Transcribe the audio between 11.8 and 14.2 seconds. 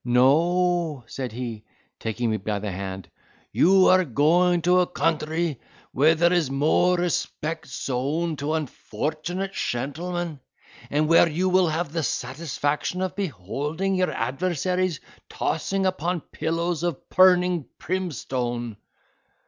the satisfaction of peholding your